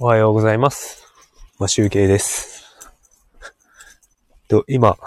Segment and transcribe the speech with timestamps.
[0.00, 1.04] おはようございます。
[1.60, 2.64] まあ、集計です。
[4.48, 4.98] と、今、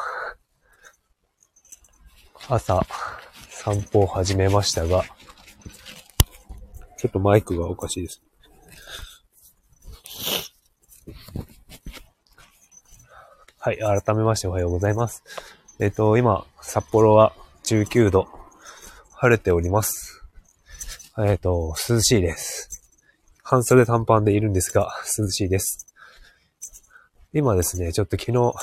[2.47, 2.87] 朝、
[3.49, 5.03] 散歩を始めましたが、
[6.97, 8.21] ちょっとマイクがおかしいです。
[13.59, 15.21] はい、改めましておはようございます。
[15.81, 17.33] えっ、と、今、札幌は
[17.65, 18.29] 19度、
[19.11, 20.23] 晴れております。
[21.19, 22.76] えっ、と、涼しいです。
[23.49, 25.87] 半袖短パンでいるんですが、涼しいです。
[27.31, 28.53] 今ですね、ちょっと昨日、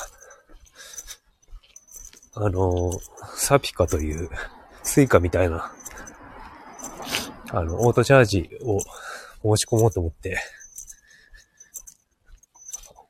[2.35, 2.91] あの
[3.35, 4.29] サピカという、
[4.83, 5.73] スイカみたいな、
[7.49, 8.79] あの、オートチャージを
[9.57, 10.37] 申し込もうと思って、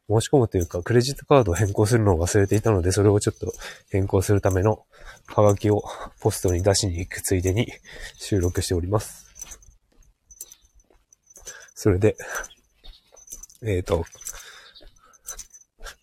[0.07, 3.51] 申し込むというか、クレジットカードを変更するのを忘れていたので、それをちょっと
[3.89, 4.85] 変更するための
[5.25, 5.83] ハガキを
[6.21, 7.67] ポストに出しに行くついでに
[8.15, 9.24] 収録しております。
[11.85, 12.17] それで、
[13.61, 14.05] えっ、と、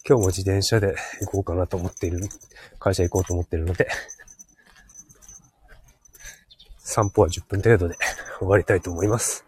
[0.08, 2.20] 今日も自転車で行こうかなと思っている、
[2.78, 3.88] 会社行こうと思っているので、
[6.78, 7.96] 散歩は10分程度で
[8.38, 9.44] 終わりたいと思います。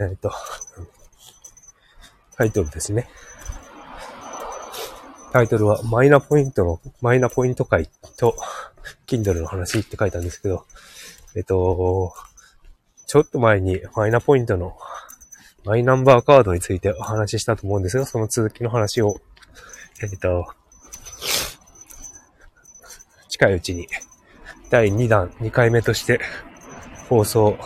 [0.00, 0.32] えっ、と、
[2.36, 3.08] タイトルですね。
[5.32, 7.88] タイトルはマイナポイントの、マイナポイント会
[8.18, 8.36] と、
[9.06, 10.66] Kindle の話って書いたんですけど、
[11.34, 12.12] えっと、
[13.06, 14.76] ちょっと前にマイナポイントの
[15.64, 19.16] マイナンバーカードについてお話ししたと思うんですが、その続きの話を、
[20.02, 20.46] えっと、
[23.28, 23.88] 近いうちに
[24.68, 26.20] 第2弾、2回目として
[27.08, 27.56] 放送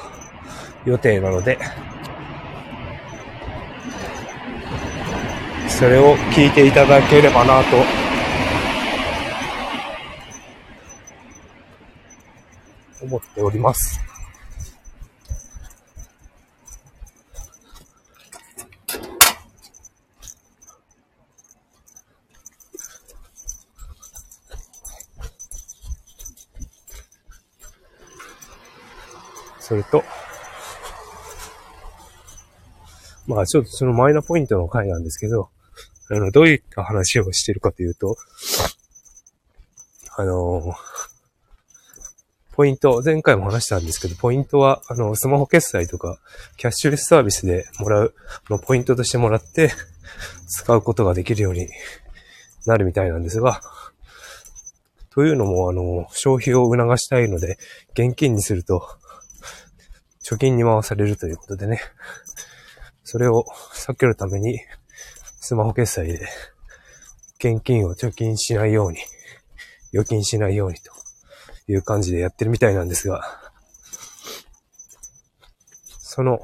[0.84, 1.58] 予定なので、
[5.78, 7.76] それを聞いていただければなと
[13.04, 14.00] 思っております。
[29.60, 30.02] それと、
[33.26, 35.50] まあちょっとそのマイナポイントの回なんですけど、
[36.10, 38.16] あの、どういった話をしてるかというと、
[40.18, 40.74] あの
[42.56, 46.18] ポイント、前回も話したんですけど、ポイントは、あの、スマホ決済とか、
[46.56, 48.14] キャッシュレスサービスでもらう、
[48.48, 49.70] の、ポイントとしてもらって、
[50.48, 51.68] 使うことができるように
[52.64, 53.60] なるみたいなんですが、
[55.10, 57.58] というのも、あの、消費を促したいので、
[57.92, 58.88] 現金にすると、
[60.24, 61.80] 貯金に回されるということでね、
[63.04, 63.44] それを
[63.74, 64.60] 避けるために、
[65.46, 66.26] スマホ決済で、
[67.38, 68.98] 現金を貯金しないように、
[69.94, 70.90] 預金しないようにと
[71.68, 73.22] いう感じでやってるみたいなんですが、
[76.00, 76.40] その、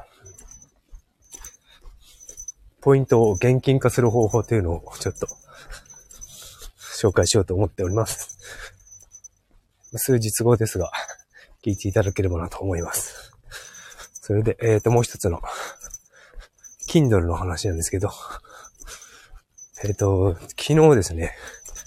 [2.81, 5.27] ポイントを現金化する方法というのをちょっと
[7.01, 8.39] 紹介しようと思っております。
[9.97, 10.93] 数日後ですが、
[11.65, 13.33] 聞いていただければなと思います。
[14.13, 15.43] それで、えっ、と、もう一つの、
[16.89, 18.09] Kindle の話なんですけど、
[19.85, 21.35] えっ、と、昨日ですね、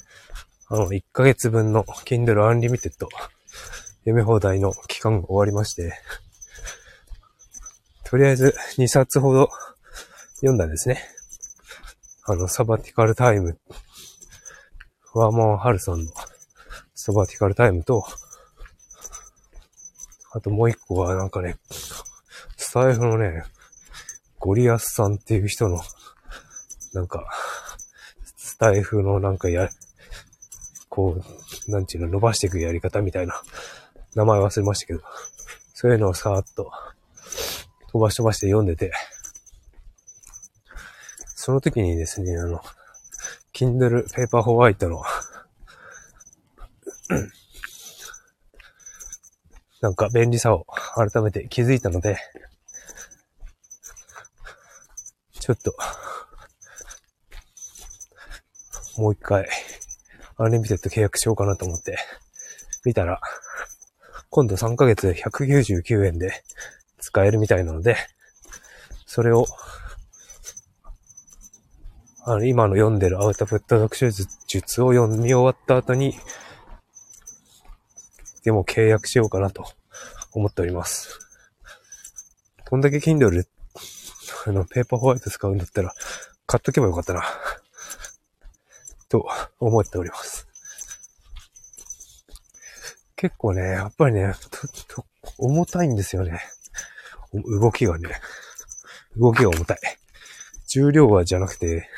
[0.68, 3.10] あの、1ヶ月分の Kindle Unlimited 読
[4.14, 5.98] み放題の期間が終わりまして、
[8.04, 9.50] とりあえず2冊ほど
[10.36, 11.06] 読んだんですね。
[12.26, 13.58] あの、サバティカルタイム、
[15.02, 16.12] フワーマン・ハルソンの
[16.94, 18.06] サバティカルタイムと、
[20.34, 21.58] あともう一個はなんかね、
[22.58, 23.44] スタイフのね、
[24.38, 25.80] ゴリアスさんっていう人の、
[26.94, 27.26] なんか、
[28.56, 29.70] スタイフのなんかや、
[30.88, 31.18] こ
[31.68, 33.42] う、なんちゅうの、伸ばしていくやり方みたいな、
[34.16, 35.02] 名前忘れましたけど、
[35.74, 36.72] そういうのをさーっと
[37.92, 38.94] 飛ばし飛ばして読んでて、
[41.36, 42.62] その時にですね、あの、
[43.54, 45.04] Kindle Paperwhite の、
[49.82, 50.66] なんか便利さを
[50.96, 52.18] 改めて気づいたので、
[55.42, 55.76] ちょっと、
[58.98, 59.48] もう一回、
[60.38, 61.98] Unlimited 契約しようかなと思って、
[62.86, 63.20] 見たら、
[64.30, 66.44] 今度3ヶ月199円で
[67.00, 67.98] 使えるみたいなので、
[69.06, 69.46] それを、
[72.24, 76.16] あの、今の読んでるアウトプット学習術を読み終わった後に、
[78.44, 79.66] でも契約しようかなと
[80.34, 81.20] 思っております。
[82.70, 83.46] こんだけ Kindle、
[84.48, 85.94] あの、ペーパーホワイト使うんだったら、
[86.48, 87.24] 買っとけばよかったな。
[89.10, 89.28] と
[89.60, 90.48] 思っております。
[93.16, 95.06] 結構ね、やっぱりね、とと
[95.38, 96.40] 重たいんですよね。
[97.34, 98.10] 動きがね。
[99.18, 99.78] 動きが重たい。
[100.68, 101.90] 重量はじゃなくて、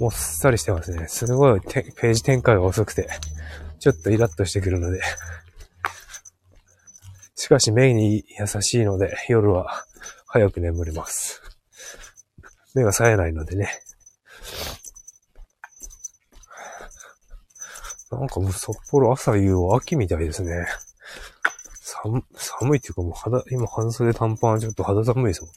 [0.00, 1.06] もっさりしてますね。
[1.08, 3.08] すごいページ展開が遅くて、
[3.78, 5.00] ちょっとイラッとしてくるので。
[7.36, 9.84] しかし目に優しいので、夜は
[10.26, 11.42] 早く眠れます。
[12.74, 13.70] 目が冴えないのでね。
[18.18, 20.66] なんかもう札幌朝夕は秋みたいですね。
[21.80, 25.54] 寒、寒いっていうかもう肌、今半袖短パンはちょっと肌寒いですもんね。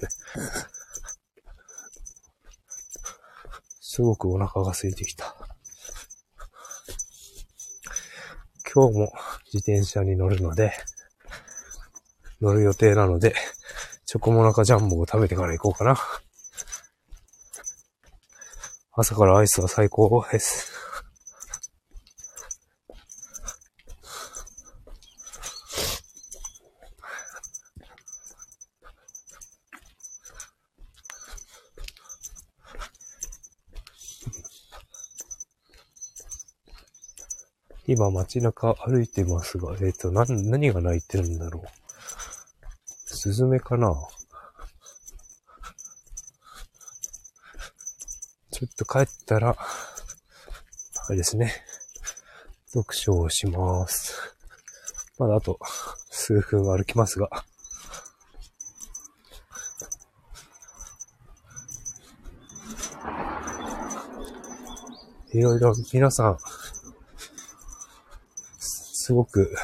[3.82, 5.36] すごくお腹が空いてきた。
[8.74, 9.12] 今日も
[9.52, 10.72] 自転車に乗るので、
[12.42, 13.34] 乗る予定なので、
[14.06, 15.98] チョコモナカジャンボを食べてから行こうかな。
[18.94, 20.77] 朝からアイスは最高です。
[37.98, 41.68] 今街中歩いてますが、えっ、ー、と、な、何が鳴いてるんだろう。
[43.08, 43.92] スズメかな
[48.52, 51.52] ちょっと帰ったら、あれですね。
[52.68, 54.38] 読書をします。
[55.18, 55.58] まだあと
[56.12, 57.28] 数分歩きますが。
[65.34, 66.38] いろいろ皆さん、
[69.08, 69.56] すごく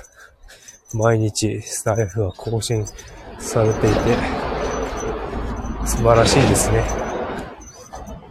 [0.94, 2.86] 毎日スタイフは更新
[3.40, 4.00] されていて、
[5.86, 6.82] 素晴らしいですね。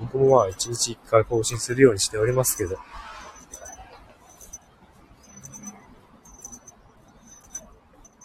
[0.00, 2.78] 僕もまあ一日一回更新するようにしておりますけど、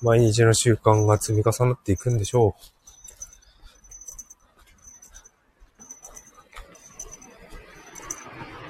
[0.02, 2.56] 毎日の習慣が積み重なっていくんでしょ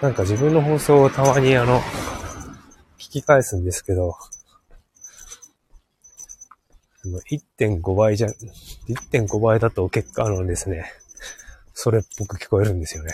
[0.02, 0.04] う。
[0.04, 1.84] なんか自分の放送をたまにあの、
[3.08, 4.16] 引き返すんですけど、
[7.06, 8.28] 1.5倍じゃ、
[8.90, 10.92] 1.5倍だと結果あのですね、
[11.74, 13.14] それっぽく聞こえるんですよね。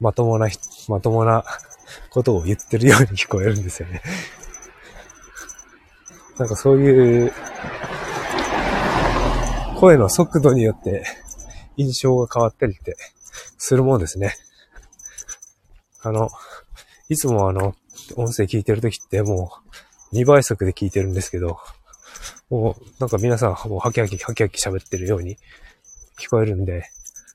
[0.00, 0.48] まともな、
[0.88, 1.44] まともな
[2.08, 4.02] ことを言ってるように聞こえるんですよね。
[6.38, 7.32] なんかそういう、
[9.78, 11.04] 声の速度によって
[11.76, 12.96] 印象が変わったりって
[13.58, 14.34] するもんですね。
[16.00, 16.30] あの、
[17.12, 17.74] いつもあの、
[18.16, 19.52] 音声聞いてるときっても
[20.12, 21.58] う2倍速で聞いてるんですけど、
[22.48, 25.36] もうなんか皆さんもうハキハキハキハキ喋ってるように
[26.18, 26.84] 聞こえるんで、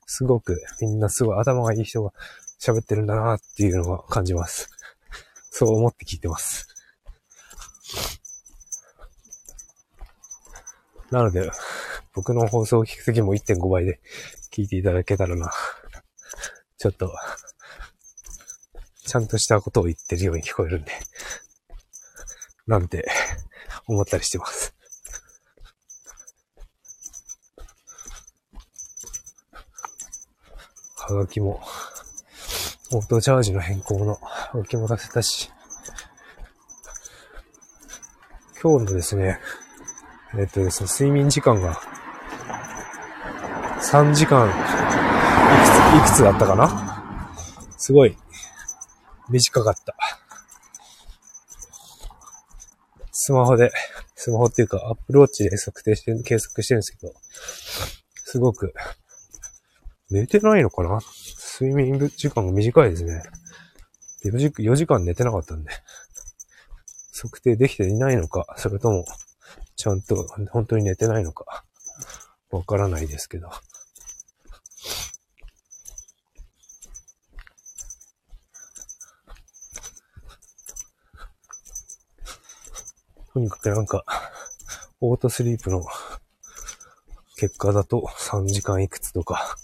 [0.07, 2.12] すごくみんなすごい頭がいい人が
[2.59, 4.68] 喋ってるんだなっていうのは感じます。
[5.51, 6.68] そう思って聞いてます。
[11.12, 11.51] なので、
[12.15, 14.00] 僕の放送を聞くときも1.5倍で
[14.51, 15.51] 聞いていただけたらな。
[16.79, 17.12] ちょっと
[19.07, 20.92] ちゃんとしたことを言ってるように聞こえるんで、
[22.68, 23.09] なんて
[23.88, 24.75] 思ったりしてます。
[30.98, 31.62] はがきも、
[32.92, 35.50] オートチャージの変更のはがきも出せたし、
[38.62, 39.39] 今日のですね、
[40.38, 41.79] えっとですね、睡眠時間が
[43.79, 44.51] 3時間い
[46.03, 47.32] くつ、いくつだったかな？
[47.77, 48.17] すごい。
[49.29, 49.96] 短かった。
[53.12, 53.72] スマホで、
[54.15, 57.13] スマホっていうか、アップルウォッチで測定して、計測してるんですけど、
[58.24, 58.74] すごく、
[60.10, 61.00] 寝てないのかな？
[61.60, 63.24] 睡眠時間が短いですね。
[64.24, 65.72] 4時 ,4 時間寝てなかったんで、
[67.13, 69.05] 測定できていないのか、それとも、
[69.75, 71.65] ちゃんと本当に寝てないのか、
[72.50, 73.50] わからないですけど。
[83.38, 84.03] とにかくなんか、
[85.00, 85.86] オートスリープの
[87.36, 89.56] 結果だと3時間いくつとか、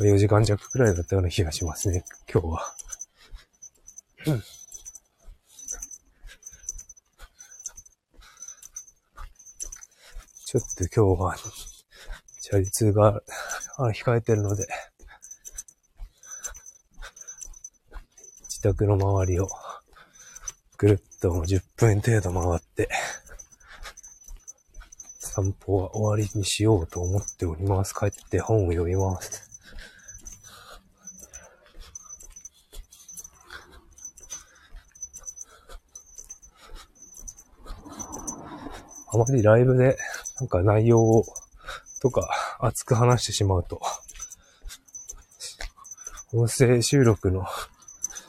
[0.00, 2.74] 4時間弱くらいだったような気がしますね、今日は。
[10.44, 11.36] ちょっと今日は、
[12.40, 13.22] チャリ通が
[13.78, 14.66] 控えてるので、
[18.48, 19.48] 自宅の周りを
[20.78, 22.88] ぐるっトも10分程度回って、
[25.20, 27.94] 散歩は終わりにしようと思っております。
[27.94, 29.48] 帰って本を読みます。
[39.14, 39.96] あまりライブで
[40.40, 41.24] なんか内容を
[42.00, 43.80] とか熱く話してしまうと、
[46.32, 47.44] 音声収録の、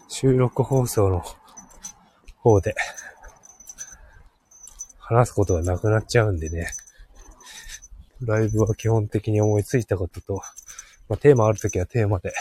[0.10, 1.24] 収録放送の
[2.44, 2.76] 方で
[5.00, 6.68] 話すことがなくなっちゃうんでね。
[8.22, 10.42] ライブは基本的に思いついたことと、
[11.08, 12.34] まあ、テーマあるときはテーマで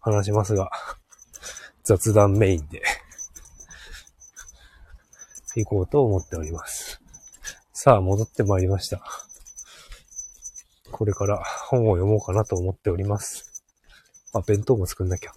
[0.00, 0.70] 話しますが、
[1.84, 2.82] 雑談メインで
[5.56, 7.00] 行こうと思っております。
[7.72, 9.02] さあ、戻ってまいりました。
[10.90, 13.64] これから本を読もうかなと思っております。
[14.32, 15.32] あ、弁当も作んなきゃ。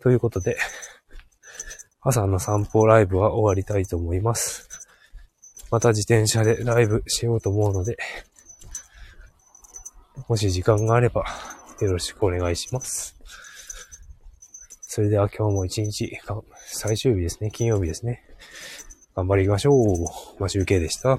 [0.00, 0.58] ということで、
[2.06, 4.68] 朝の散歩ライブは終わりたいと思います。
[5.70, 7.96] また自転車でライブしようと思うので、
[10.28, 11.24] もし時間があれば
[11.80, 13.16] よろしくお願いします。
[14.82, 16.12] それでは今日も一日、
[16.66, 18.22] 最終日ですね、金曜日ですね。
[19.16, 19.84] 頑張りましょう。
[20.38, 21.18] マシュウケイでした。